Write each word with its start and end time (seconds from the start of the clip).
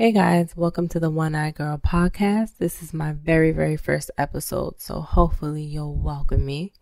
Hey 0.00 0.12
guys, 0.12 0.56
welcome 0.56 0.88
to 0.88 0.98
the 0.98 1.10
One 1.10 1.34
Eye 1.34 1.50
Girl 1.50 1.76
podcast. 1.76 2.56
This 2.56 2.82
is 2.82 2.94
my 2.94 3.12
very, 3.12 3.52
very 3.52 3.76
first 3.76 4.10
episode, 4.16 4.80
so 4.80 5.02
hopefully 5.02 5.60
you'll 5.60 5.94
welcome 5.94 6.46
me. 6.46 6.72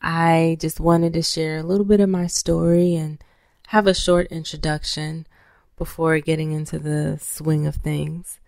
I 0.00 0.56
just 0.60 0.78
wanted 0.78 1.12
to 1.14 1.22
share 1.22 1.58
a 1.58 1.64
little 1.64 1.84
bit 1.84 1.98
of 1.98 2.08
my 2.08 2.28
story 2.28 2.94
and 2.94 3.20
have 3.66 3.88
a 3.88 3.94
short 3.94 4.28
introduction 4.28 5.26
before 5.76 6.20
getting 6.20 6.52
into 6.52 6.78
the 6.78 7.18
swing 7.20 7.66
of 7.66 7.74
things. 7.74 8.38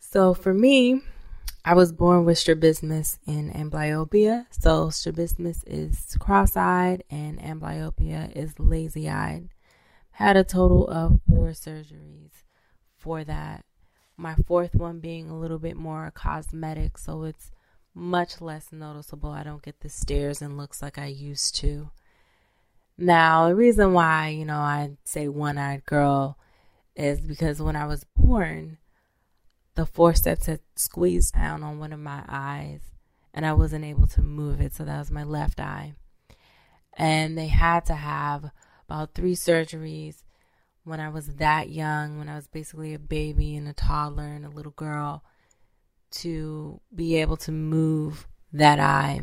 So, 0.00 0.32
for 0.32 0.54
me, 0.54 1.02
I 1.62 1.74
was 1.74 1.92
born 1.92 2.24
with 2.24 2.38
strabismus 2.38 3.18
and 3.26 3.52
amblyopia. 3.52 4.46
So, 4.48 4.88
strabismus 4.88 5.62
is 5.64 6.16
cross 6.18 6.56
eyed 6.56 7.04
and 7.10 7.38
amblyopia 7.38 8.34
is 8.34 8.58
lazy 8.58 9.10
eyed. 9.10 9.50
Had 10.12 10.38
a 10.38 10.44
total 10.44 10.88
of 10.88 11.20
four 11.28 11.48
surgeries 11.48 12.43
for 13.04 13.22
that. 13.22 13.64
My 14.16 14.34
fourth 14.34 14.74
one 14.74 14.98
being 14.98 15.28
a 15.28 15.38
little 15.38 15.58
bit 15.58 15.76
more 15.76 16.10
cosmetic, 16.14 16.96
so 16.96 17.24
it's 17.24 17.52
much 17.94 18.40
less 18.40 18.72
noticeable. 18.72 19.30
I 19.30 19.44
don't 19.44 19.62
get 19.62 19.80
the 19.80 19.90
stares 19.90 20.40
and 20.40 20.56
looks 20.56 20.80
like 20.80 20.98
I 20.98 21.06
used 21.06 21.54
to. 21.56 21.90
Now, 22.96 23.48
the 23.48 23.54
reason 23.54 23.92
why, 23.92 24.28
you 24.28 24.46
know, 24.46 24.58
I 24.58 24.96
say 25.04 25.28
one 25.28 25.58
eyed 25.58 25.84
girl 25.84 26.38
is 26.96 27.20
because 27.20 27.60
when 27.60 27.76
I 27.76 27.86
was 27.86 28.06
born, 28.16 28.78
the 29.74 29.84
forceps 29.84 30.46
had 30.46 30.60
squeezed 30.76 31.34
down 31.34 31.62
on 31.62 31.78
one 31.78 31.92
of 31.92 32.00
my 32.00 32.24
eyes 32.26 32.80
and 33.34 33.44
I 33.44 33.52
wasn't 33.52 33.84
able 33.84 34.06
to 34.06 34.22
move 34.22 34.60
it. 34.60 34.74
So 34.74 34.84
that 34.84 34.98
was 34.98 35.10
my 35.10 35.24
left 35.24 35.60
eye. 35.60 35.94
And 36.96 37.36
they 37.36 37.48
had 37.48 37.84
to 37.86 37.94
have 37.96 38.50
about 38.88 39.14
three 39.14 39.34
surgeries 39.34 40.23
when 40.84 41.00
I 41.00 41.08
was 41.08 41.26
that 41.36 41.70
young, 41.70 42.18
when 42.18 42.28
I 42.28 42.36
was 42.36 42.46
basically 42.46 42.94
a 42.94 42.98
baby 42.98 43.56
and 43.56 43.66
a 43.66 43.72
toddler 43.72 44.24
and 44.24 44.44
a 44.44 44.50
little 44.50 44.72
girl, 44.72 45.24
to 46.10 46.80
be 46.94 47.16
able 47.16 47.36
to 47.38 47.50
move 47.50 48.28
that 48.52 48.78
eye. 48.78 49.22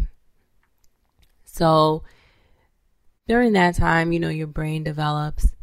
So 1.45 2.03
during 3.27 3.53
that 3.53 3.75
time, 3.75 4.11
you 4.11 4.19
know, 4.19 4.29
your 4.29 4.47
brain 4.47 4.83
develops. 4.83 5.53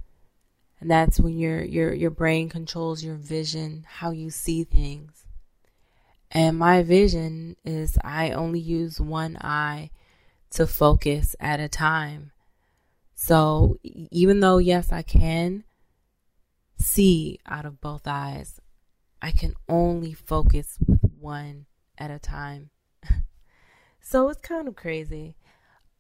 And 0.81 0.91
that's 0.91 1.19
when 1.19 1.37
your 1.37 1.63
your 1.65 1.93
your 1.93 2.11
brain 2.11 2.49
controls 2.49 3.03
your 3.03 3.17
vision, 3.17 3.85
how 3.87 4.13
you 4.13 4.31
see 4.31 4.63
things. 4.63 5.25
And 6.31 6.57
my 6.57 6.83
vision 6.83 7.57
is 7.65 7.99
I 8.05 8.31
only 8.31 8.61
use 8.61 9.01
one 9.01 9.37
eye 9.41 9.91
to 10.51 10.67
focus 10.67 11.35
at 11.41 11.59
a 11.59 11.69
time. 11.69 12.31
So 13.15 13.79
even 13.83 14.39
though 14.39 14.59
yes, 14.59 14.93
I 14.93 15.03
can 15.03 15.65
see 16.79 17.39
out 17.47 17.65
of 17.65 17.81
both 17.81 18.07
eyes. 18.07 18.61
I 19.21 19.33
can 19.33 19.55
only 19.69 20.15
focus 20.15 20.79
with 20.87 21.01
one 21.19 21.67
at 21.99 22.11
a 22.11 22.19
time. 22.19 22.71
so 24.01 24.29
it's 24.29 24.41
kind 24.41 24.69
of 24.69 24.77
crazy. 24.77 25.37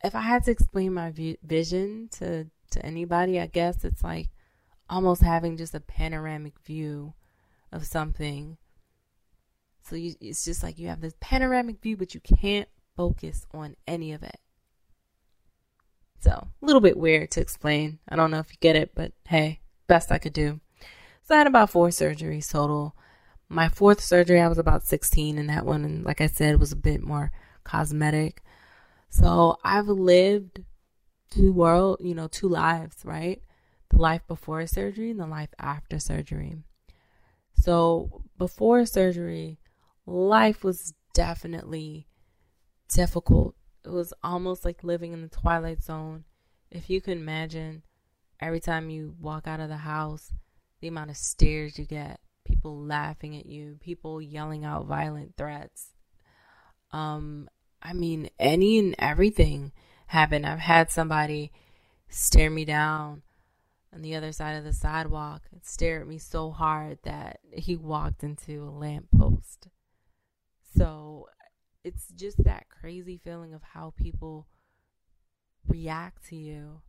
If 0.02 0.14
I 0.14 0.20
had 0.20 0.44
to 0.44 0.52
explain 0.52 0.94
my 0.94 1.12
vision 1.42 2.08
to, 2.12 2.46
to 2.70 2.86
anybody, 2.86 3.40
I 3.40 3.46
guess 3.46 3.84
it's 3.84 4.04
like 4.04 4.28
almost 4.88 5.22
having 5.22 5.56
just 5.56 5.74
a 5.74 5.80
panoramic 5.80 6.60
view 6.60 7.14
of 7.72 7.84
something. 7.84 8.56
So 9.82 9.96
you, 9.96 10.14
it's 10.20 10.44
just 10.44 10.62
like 10.62 10.78
you 10.78 10.88
have 10.88 11.00
this 11.00 11.16
panoramic 11.20 11.82
view, 11.82 11.96
but 11.96 12.14
you 12.14 12.20
can't 12.20 12.68
focus 12.96 13.46
on 13.52 13.74
any 13.86 14.12
of 14.12 14.22
it. 14.22 14.38
So, 16.20 16.30
a 16.30 16.66
little 16.66 16.80
bit 16.80 16.96
weird 16.96 17.30
to 17.32 17.40
explain. 17.40 18.00
I 18.08 18.16
don't 18.16 18.30
know 18.30 18.40
if 18.40 18.50
you 18.50 18.58
get 18.60 18.76
it, 18.76 18.92
but 18.94 19.12
hey, 19.28 19.60
best 19.86 20.10
I 20.10 20.18
could 20.18 20.32
do. 20.32 20.60
So 21.28 21.34
I 21.34 21.38
had 21.38 21.46
about 21.46 21.68
four 21.68 21.88
surgeries 21.88 22.50
total. 22.50 22.96
My 23.50 23.68
fourth 23.68 24.00
surgery, 24.00 24.40
I 24.40 24.48
was 24.48 24.56
about 24.56 24.82
16, 24.82 25.36
and 25.36 25.50
that 25.50 25.66
one, 25.66 25.84
and 25.84 26.02
like 26.02 26.22
I 26.22 26.26
said, 26.26 26.58
was 26.58 26.72
a 26.72 26.76
bit 26.76 27.02
more 27.02 27.30
cosmetic. 27.64 28.42
So 29.10 29.58
I've 29.62 29.88
lived 29.88 30.64
two 31.30 31.53
world, 31.53 31.98
you 32.00 32.14
know, 32.14 32.28
two 32.28 32.48
lives, 32.48 33.04
right? 33.04 33.42
The 33.91 33.98
life 33.98 34.22
before 34.26 34.66
surgery 34.66 35.10
and 35.10 35.20
the 35.20 35.26
life 35.26 35.50
after 35.58 35.98
surgery. 35.98 36.56
So 37.53 38.22
before 38.38 38.86
surgery, 38.86 39.58
life 40.06 40.64
was 40.64 40.94
definitely 41.12 42.08
difficult. 42.88 43.54
It 43.84 43.91
was 43.91 44.14
almost 44.22 44.64
like 44.64 44.82
living 44.82 45.12
in 45.12 45.20
the 45.20 45.28
twilight 45.28 45.82
zone. 45.82 46.24
If 46.70 46.88
you 46.88 47.03
can 47.03 47.19
imagine, 47.19 47.82
every 48.41 48.60
time 48.60 48.88
you 48.88 49.14
walk 49.20 49.47
out 49.47 49.60
of 49.60 49.69
the 49.69 49.76
house, 49.76 50.32
the 50.81 50.89
amount 50.89 51.11
of 51.11 51.16
stares 51.16 51.78
you 51.78 51.84
get, 51.84 52.21
people 52.44 52.77
laughing 52.77 53.37
at 53.37 53.47
you, 53.47 53.78
people 53.81 54.21
yelling 54.22 54.65
out 54.65 54.87
violent 54.87 55.37
threats. 55.37 55.89
Um, 56.93 57.49
I 57.83 57.93
mean, 57.93 58.31
any 58.39 58.78
and 58.78 58.94
everything 58.99 59.72
happened. 60.06 60.47
I've 60.47 60.59
had 60.59 60.91
somebody 60.91 61.53
stare 62.09 62.50
me 62.50 62.65
down 62.65 63.22
on 63.93 64.03
the 64.03 64.15
other 64.15 64.33
side 64.33 64.56
of 64.56 64.65
the 64.65 64.72
sidewalk 64.72 65.43
and 65.53 65.65
stare 65.65 66.00
at 66.00 66.06
me 66.06 66.19
so 66.19 66.50
hard 66.50 66.99
that 67.05 67.41
he 67.53 67.77
walked 67.77 68.22
into 68.22 68.65
a 68.65 68.71
lamppost. 68.71 69.69
So 70.77 71.28
it's 71.84 72.09
just 72.09 72.43
that 72.45 72.69
crazy 72.69 73.19
feeling 73.22 73.55
of 73.55 73.62
how 73.62 73.95
people 73.97 74.47
react 75.66 76.28
to 76.28 76.37
you. 76.37 76.83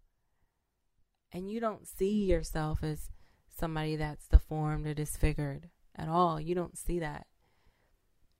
And 1.32 1.50
you 1.50 1.60
don't 1.60 1.88
see 1.88 2.26
yourself 2.26 2.84
as 2.84 3.10
somebody 3.59 3.96
that's 3.96 4.28
deformed 4.28 4.88
or 4.88 4.94
disfigured 4.94 5.70
at 5.96 6.08
all. 6.08 6.40
You 6.40 6.56
don't 6.56 6.78
see 6.78 7.00
that. 7.00 7.28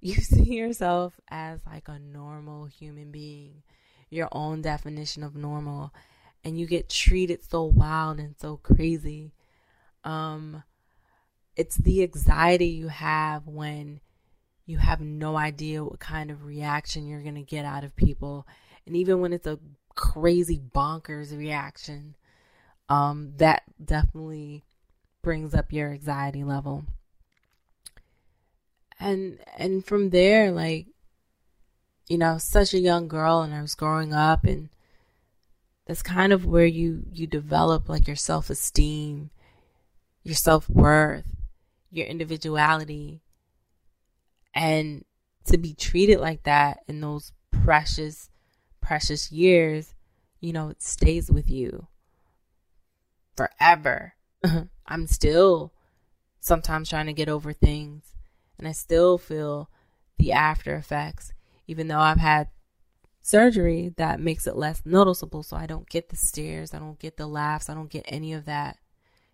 You 0.02 0.14
see 0.14 0.56
yourself 0.56 1.20
as 1.30 1.60
like 1.66 1.90
a 1.90 2.00
normal 2.00 2.68
human 2.68 3.12
being, 3.12 3.64
your 4.10 4.30
own 4.32 4.62
definition 4.62 5.24
of 5.24 5.36
normal, 5.36 5.94
and 6.42 6.58
you 6.58 6.68
get 6.68 6.88
treated 6.88 7.44
so 7.44 7.64
wild 7.66 8.18
and 8.18 8.34
so 8.40 8.56
crazy. 8.56 9.34
Um, 10.06 10.64
it's 11.58 11.76
the 11.76 12.02
anxiety 12.04 12.68
you 12.68 12.88
have 12.88 13.46
when 13.46 14.00
you 14.66 14.78
have 14.78 15.02
no 15.02 15.36
idea 15.36 15.84
what 15.84 16.00
kind 16.00 16.32
of 16.32 16.46
reaction 16.46 17.06
you're 17.06 17.22
going 17.24 17.36
to 17.36 17.42
get 17.42 17.66
out 17.66 17.84
of 17.84 17.96
people. 17.98 18.48
And 18.86 18.96
even 18.96 19.20
when 19.20 19.34
it's 19.34 19.48
a 19.48 19.60
crazy 19.96 20.62
bonkers 20.74 21.38
reaction, 21.38 22.16
um, 22.88 23.34
that 23.38 23.64
definitely 23.84 24.64
brings 25.22 25.54
up 25.54 25.72
your 25.72 25.92
anxiety 25.92 26.44
level. 26.44 26.86
And 29.00 29.40
and 29.58 29.86
from 29.86 30.10
there 30.10 30.52
like 30.52 30.88
you 32.08 32.18
know, 32.18 32.40
such 32.40 32.74
a 32.74 32.80
young 32.80 33.08
girl 33.08 33.42
and 33.42 33.54
I 33.54 33.62
was 33.62 33.76
growing 33.76 34.14
up 34.14 34.44
and 34.44 34.70
that's 35.86 36.02
kind 36.02 36.34
of 36.34 36.46
where 36.46 36.66
you 36.66 37.04
you 37.14 37.28
develop 37.28 37.88
like 37.88 38.08
your 38.08 38.16
self-esteem, 38.16 39.30
your 40.24 40.36
self-worth, 40.36 41.26
your 41.92 42.08
individuality. 42.08 43.22
And 44.54 45.06
to 45.46 45.58
be 45.58 45.74
treated 45.74 46.20
like 46.20 46.44
that 46.44 46.80
in 46.88 47.02
those 47.02 47.32
precious 47.52 48.30
precious 48.82 49.32
years, 49.32 49.94
you 50.40 50.52
know, 50.52 50.70
it 50.70 50.82
stays 50.82 51.30
with 51.30 51.50
you 51.50 51.88
forever. 53.36 54.14
I'm 54.90 55.08
still 55.08 55.72
sometimes 56.40 56.90
trying 56.90 57.06
to 57.06 57.14
get 57.14 57.30
over 57.30 57.54
things 57.54 58.16
and 58.58 58.68
I 58.68 58.74
still 58.74 59.18
feel 59.18 59.70
the 60.18 60.34
after 60.34 60.76
effects, 60.76 61.32
even 61.68 61.88
though 61.88 62.00
I've 62.00 62.20
had 62.20 62.50
surgery 63.22 63.94
that 63.98 64.20
makes 64.20 64.48
it 64.48 64.58
less 64.58 64.82
noticeable. 64.86 65.44
So 65.44 65.56
I 65.56 65.66
don't 65.66 65.88
get 65.88 66.10
the 66.10 66.18
stares, 66.18 66.74
I 66.74 66.80
don't 66.80 67.00
get 67.00 67.16
the 67.16 67.28
laughs, 67.28 67.70
I 67.70 67.74
don't 67.74 67.90
get 67.90 68.06
any 68.08 68.34
of 68.34 68.46
that. 68.46 68.78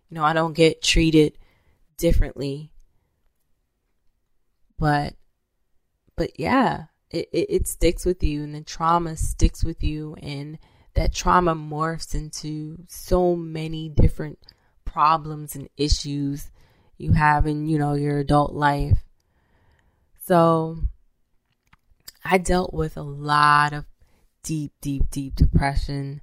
You 0.08 0.14
know, 0.14 0.24
I 0.24 0.32
don't 0.32 0.52
get 0.52 0.82
treated 0.82 1.38
differently. 1.96 2.70
But, 4.78 5.14
but 6.16 6.38
yeah, 6.38 6.84
it, 7.10 7.28
it, 7.32 7.46
it 7.48 7.68
sticks 7.68 8.04
with 8.04 8.22
you 8.22 8.44
and 8.44 8.54
the 8.54 8.60
trauma 8.60 9.16
sticks 9.16 9.64
with 9.64 9.82
you 9.82 10.16
and 10.22 10.58
that 10.94 11.14
trauma 11.14 11.54
morphs 11.54 12.14
into 12.14 12.84
so 12.88 13.34
many 13.34 13.88
different 13.88 14.38
problems 14.86 15.54
and 15.54 15.68
issues 15.76 16.50
you 16.96 17.12
have 17.12 17.46
in, 17.46 17.68
you 17.68 17.78
know, 17.78 17.92
your 17.92 18.18
adult 18.18 18.54
life. 18.54 19.04
So 20.24 20.78
I 22.24 22.38
dealt 22.38 22.72
with 22.72 22.96
a 22.96 23.02
lot 23.02 23.72
of 23.72 23.84
deep, 24.42 24.72
deep, 24.80 25.10
deep 25.10 25.34
depression. 25.34 26.22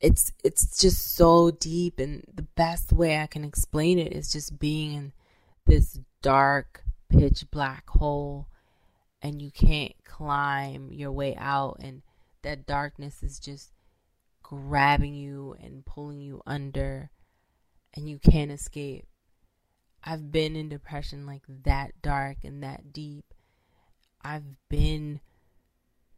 It's 0.00 0.32
it's 0.44 0.78
just 0.78 1.14
so 1.14 1.50
deep 1.50 1.98
and 1.98 2.24
the 2.32 2.42
best 2.42 2.92
way 2.92 3.20
I 3.20 3.26
can 3.26 3.44
explain 3.44 3.98
it 3.98 4.12
is 4.12 4.32
just 4.32 4.58
being 4.58 4.94
in 4.94 5.12
this 5.66 5.98
dark 6.22 6.82
pitch 7.08 7.44
black 7.50 7.88
hole 7.88 8.48
and 9.20 9.40
you 9.40 9.50
can't 9.50 9.92
climb 10.04 10.90
your 10.92 11.12
way 11.12 11.36
out 11.36 11.76
and 11.80 12.02
that 12.42 12.66
darkness 12.66 13.22
is 13.22 13.38
just 13.38 13.70
grabbing 14.42 15.14
you 15.14 15.56
and 15.62 15.86
pulling 15.86 16.20
you 16.20 16.42
under 16.46 17.10
and 17.94 18.08
you 18.08 18.18
can't 18.18 18.50
escape. 18.50 19.06
I've 20.04 20.32
been 20.32 20.56
in 20.56 20.68
depression 20.68 21.26
like 21.26 21.42
that 21.64 21.92
dark 22.02 22.38
and 22.44 22.62
that 22.62 22.92
deep. 22.92 23.24
I've 24.24 24.44
been 24.68 25.20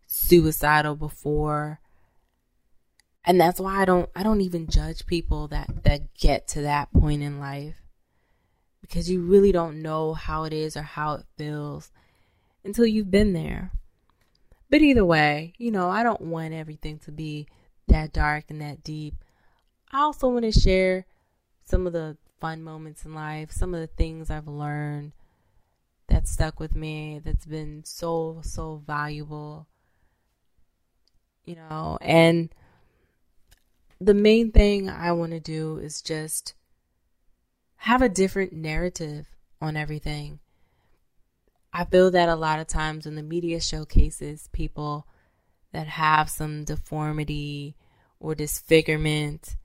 suicidal 0.07 0.97
before. 0.97 1.81
And 3.25 3.41
that's 3.41 3.61
why 3.61 3.81
I 3.81 3.85
don't 3.85 4.11
I 4.15 4.23
don't 4.23 4.41
even 4.43 4.69
judge 4.69 5.07
people 5.07 5.49
that 5.49 5.85
that 5.85 6.15
get 6.15 6.47
to 6.49 6.63
that 6.63 6.93
point 6.93 7.23
in 7.23 7.41
life. 7.41 7.77
Because 8.81 9.11
you 9.11 9.23
really 9.23 9.53
don't 9.53 9.81
know 9.81 10.13
how 10.13 10.45
it 10.45 10.53
is 10.53 10.77
or 10.77 10.83
how 10.83 11.15
it 11.15 11.25
feels 11.39 11.91
until 12.65 12.87
you've 12.87 13.11
been 13.11 13.33
there. 13.33 13.73
But 14.71 14.83
either 14.83 15.05
way, 15.05 15.55
you 15.57 15.71
know, 15.71 15.89
I 15.89 16.03
don't 16.03 16.21
want 16.21 16.53
everything 16.53 16.99
to 17.01 17.13
be 17.13 17.47
that 17.89 18.13
dark 18.13 18.45
and 18.49 18.61
that 18.61 18.83
deep. 18.83 19.15
I 19.93 20.01
also 20.01 20.29
want 20.29 20.45
to 20.45 20.53
share 20.53 21.07
some 21.65 21.87
of 21.87 21.93
the 21.93 22.17
fun 22.41 22.63
moments 22.63 23.05
in 23.05 23.15
life, 23.15 23.51
some 23.51 23.75
of 23.75 23.81
the 23.81 23.87
things 23.87 24.31
I've 24.31 24.49
learned 24.49 25.13
that 26.09 26.29
stuck 26.29 26.61
with 26.61 26.75
me, 26.75 27.21
that's 27.25 27.47
been 27.47 27.83
so, 27.85 28.41
so 28.43 28.83
valuable. 28.87 29.67
You 31.45 31.57
know, 31.57 31.99
and 32.01 32.51
the 34.01 34.15
main 34.15 34.51
thing 34.51 34.89
I 34.89 35.13
want 35.13 35.33
to 35.33 35.41
do 35.41 35.79
is 35.79 36.03
just 36.03 36.55
have 37.77 38.03
a 38.03 38.09
different 38.09 38.53
narrative 38.53 39.27
on 39.61 39.77
everything. 39.77 40.41
I 41.73 41.85
feel 41.85 42.11
that 42.13 42.29
a 42.29 42.37
lot 42.37 42.61
of 42.61 42.67
times 42.67 43.05
when 43.05 43.17
the 43.17 43.23
media 43.23 43.61
showcases 43.61 44.49
people 44.53 45.07
that 45.73 45.89
have 45.89 46.31
some 46.31 46.65
deformity 46.65 47.75
or 48.21 48.35
disfigurement, 48.35 49.57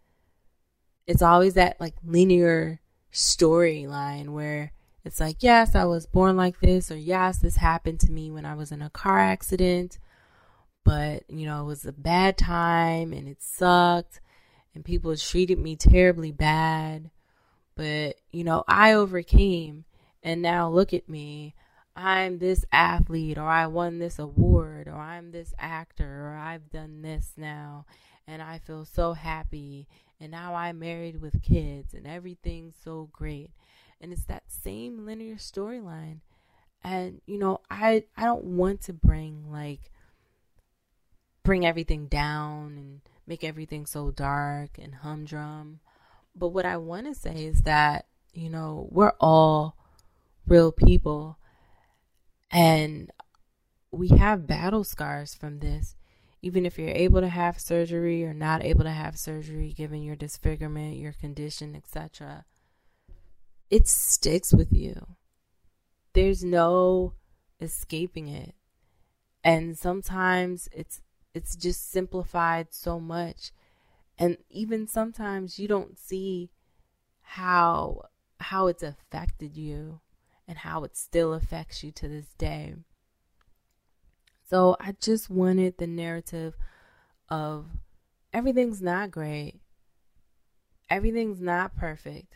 it's 1.09 1.23
always 1.23 1.55
that 1.55 1.81
like 1.81 1.95
linear 2.05 2.79
storyline 3.11 4.29
where 4.29 4.71
it's 5.03 5.19
like, 5.19 5.37
yes, 5.39 5.73
I 5.73 5.85
was 5.85 6.05
born 6.05 6.37
like 6.37 6.59
this, 6.59 6.91
or 6.91 6.97
yes, 6.97 7.39
this 7.39 7.55
happened 7.55 7.99
to 8.01 8.11
me 8.11 8.29
when 8.29 8.45
I 8.45 8.53
was 8.53 8.71
in 8.71 8.83
a 8.83 8.91
car 8.91 9.19
accident, 9.19 9.97
but 10.83 11.23
you 11.27 11.47
know, 11.47 11.63
it 11.63 11.65
was 11.65 11.83
a 11.83 11.91
bad 11.91 12.37
time 12.37 13.11
and 13.11 13.27
it 13.27 13.41
sucked, 13.41 14.21
and 14.75 14.85
people 14.85 15.15
treated 15.17 15.57
me 15.57 15.75
terribly 15.75 16.31
bad. 16.31 17.09
But 17.73 18.17
you 18.31 18.43
know, 18.43 18.63
I 18.67 18.93
overcame, 18.93 19.85
and 20.21 20.43
now 20.43 20.69
look 20.69 20.93
at 20.93 21.09
me. 21.09 21.55
I'm 21.95 22.37
this 22.37 22.65
athlete, 22.71 23.39
or 23.39 23.47
I 23.47 23.65
won 23.65 23.97
this 23.97 24.19
award, 24.19 24.87
or 24.87 24.93
I'm 24.93 25.31
this 25.31 25.55
actor, 25.57 26.27
or 26.27 26.35
I've 26.37 26.69
done 26.69 27.01
this 27.01 27.33
now, 27.35 27.87
and 28.29 28.41
I 28.41 28.59
feel 28.59 28.85
so 28.85 29.13
happy, 29.13 29.87
and 30.19 30.31
now 30.31 30.53
I'm 30.53 30.79
married 30.79 31.21
with 31.21 31.41
kids, 31.41 31.93
and 31.93 32.05
everything's 32.05 32.75
so 32.83 33.09
great. 33.11 33.51
And 33.99 34.13
it's 34.13 34.25
that 34.25 34.43
same 34.47 35.05
linear 35.05 35.35
storyline. 35.35 36.19
And 36.83 37.21
you 37.25 37.37
know, 37.37 37.61
I 37.69 38.03
I 38.15 38.23
don't 38.23 38.45
want 38.45 38.81
to 38.83 38.93
bring 38.93 39.51
like 39.51 39.91
bring 41.43 41.65
everything 41.65 42.07
down 42.07 42.77
and 42.77 43.01
make 43.25 43.43
everything 43.43 43.85
so 43.85 44.11
dark 44.11 44.77
and 44.77 44.95
humdrum. 44.95 45.79
But 46.35 46.49
what 46.49 46.65
I 46.65 46.77
want 46.77 47.07
to 47.07 47.15
say 47.15 47.45
is 47.45 47.63
that, 47.63 48.05
you 48.33 48.49
know, 48.49 48.87
we're 48.91 49.13
all 49.19 49.75
real 50.47 50.71
people 50.71 51.37
and 52.51 53.11
we 53.91 54.09
have 54.09 54.47
battle 54.47 54.83
scars 54.83 55.33
from 55.35 55.59
this. 55.59 55.95
Even 56.41 56.65
if 56.65 56.79
you're 56.79 56.89
able 56.89 57.21
to 57.21 57.27
have 57.27 57.59
surgery 57.59 58.23
or 58.23 58.33
not 58.33 58.63
able 58.63 58.83
to 58.83 58.91
have 58.91 59.17
surgery, 59.17 59.73
given 59.73 60.01
your 60.01 60.15
disfigurement, 60.15 60.97
your 60.97 61.13
condition, 61.13 61.75
etc., 61.75 62.45
it 63.69 63.87
sticks 63.87 64.53
with 64.53 64.71
you. 64.71 65.15
There's 66.13 66.43
no 66.43 67.13
escaping 67.59 68.27
it. 68.27 68.55
And 69.43 69.77
sometimes 69.77 70.67
it's 70.71 71.01
it's 71.33 71.55
just 71.55 71.91
simplified 71.91 72.67
so 72.71 72.99
much. 72.99 73.51
And 74.17 74.37
even 74.49 74.87
sometimes 74.87 75.59
you 75.59 75.67
don't 75.67 75.97
see 75.97 76.49
how 77.21 78.03
how 78.39 78.67
it's 78.67 78.83
affected 78.83 79.55
you 79.55 79.99
and 80.47 80.59
how 80.59 80.83
it 80.83 80.97
still 80.97 81.33
affects 81.33 81.83
you 81.83 81.91
to 81.91 82.07
this 82.07 82.33
day. 82.37 82.75
So 84.49 84.75
I 84.79 84.95
just 84.99 85.29
wanted 85.29 85.77
the 85.77 85.85
narrative 85.85 86.55
of 87.29 87.67
everything's 88.33 88.81
not 88.81 89.11
great. 89.11 89.59
Everything's 90.89 91.39
not 91.39 91.75
perfect. 91.75 92.33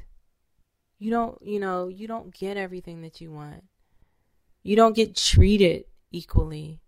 You 1.00 1.10
don't, 1.10 1.42
you 1.42 1.60
know, 1.60 1.88
you 1.88 2.07
don't 2.07 2.31
get 2.31 2.56
everything 2.56 3.01
that 3.01 3.19
you 3.19 3.31
want. 3.31 3.63
You 4.62 4.75
don't 4.75 4.95
get 4.95 5.15
treated 5.15 5.86
equally. 6.12 6.81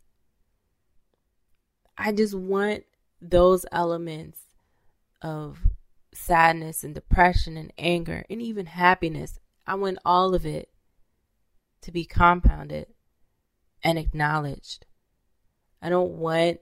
I 1.98 2.12
just 2.12 2.36
want 2.36 2.84
those 3.20 3.66
elements 3.72 4.42
of 5.24 5.58
sadness 6.14 6.84
and 6.84 6.94
depression 6.94 7.58
and 7.58 7.74
anger 7.80 8.26
and 8.30 8.44
even 8.44 8.68
happiness. 8.68 9.40
I 9.66 9.74
want 9.74 9.98
all 10.06 10.36
of 10.36 10.46
it 10.46 10.70
to 11.82 11.92
be 11.92 12.06
compounded 12.06 12.88
and 13.84 13.98
acknowledged. 13.98 14.85
I 15.82 15.90
don't 15.90 16.14
want 16.14 16.60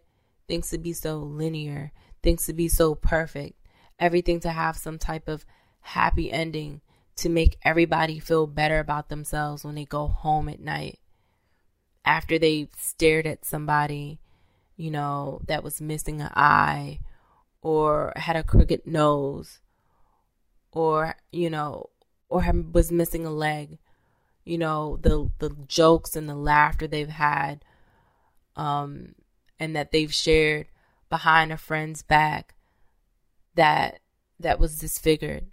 things 0.48 0.70
to 0.72 0.78
be 0.78 0.94
so 0.94 1.18
linear, 1.18 1.92
things 2.22 2.46
to 2.46 2.54
be 2.54 2.68
so 2.68 2.96
perfect, 2.96 3.60
everything 4.00 4.40
to 4.42 4.50
have 4.50 4.76
some 4.76 4.98
type 4.98 5.28
of 5.28 5.46
happy 5.82 6.32
ending 6.32 6.82
to 7.16 7.30
make 7.30 7.58
everybody 7.64 8.20
feel 8.20 8.48
better 8.48 8.80
about 8.80 9.10
themselves 9.10 9.64
when 9.64 9.76
they 9.76 9.86
go 9.86 10.08
home 10.08 10.50
at 10.50 10.60
night. 10.60 11.00
After 12.06 12.38
they 12.38 12.70
stared 12.78 13.26
at 13.28 13.46
somebody, 13.46 14.20
you 14.76 14.92
know, 14.92 15.42
that 15.48 15.64
was 15.64 15.80
missing 15.80 16.22
an 16.22 16.32
eye 16.36 17.00
or 17.62 18.12
had 18.16 18.36
a 18.36 18.44
crooked 18.44 18.86
nose 18.86 19.60
or, 20.72 21.16
you 21.32 21.50
know, 21.50 21.90
or 22.30 22.44
was 22.72 22.92
missing 22.92 23.26
a 23.26 23.32
leg. 23.32 23.78
You 24.46 24.58
know 24.58 24.98
the 25.02 25.32
the 25.40 25.56
jokes 25.68 26.16
and 26.16 26.28
the 26.28 26.36
laughter 26.36 26.86
they've 26.88 27.08
had 27.08 27.64
um 28.56 29.16
and 29.60 29.76
that 29.76 29.92
they've 29.92 30.14
shared 30.14 30.68
behind 31.10 31.52
a 31.52 31.58
friend's 31.58 32.02
back 32.02 32.56
that 33.56 34.00
that 34.40 34.60
was 34.60 34.78
disfigured 34.78 35.48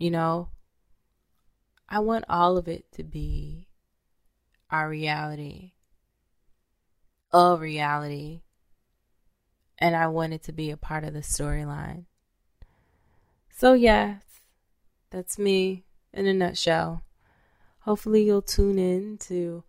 you 0.00 0.10
know? 0.10 0.48
I 1.88 1.98
want 1.98 2.24
all 2.28 2.56
of 2.56 2.68
it 2.68 2.90
to 2.92 3.02
be 3.04 3.68
our 4.70 4.88
reality 4.88 5.72
a 7.32 7.56
reality 7.56 8.42
and 9.78 9.94
i 9.96 10.06
want 10.06 10.32
it 10.32 10.42
to 10.44 10.52
be 10.52 10.70
a 10.70 10.76
part 10.76 11.04
of 11.04 11.12
the 11.12 11.20
storyline. 11.20 12.04
So 13.50 13.74
yes 13.74 14.22
that's 15.10 15.38
me 15.38 15.84
in 16.12 16.26
a 16.26 16.34
nutshell. 16.34 17.02
Hopefully, 17.80 18.24
you'll 18.24 18.42
tune 18.42 18.78
in 18.78 19.18
to 19.18 19.64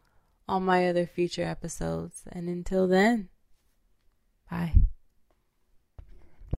all 0.52 0.60
my 0.60 0.90
other 0.90 1.06
future 1.06 1.46
episodes. 1.46 2.24
And 2.30 2.50
until 2.50 2.86
then, 2.86 3.30
bye. 4.50 4.74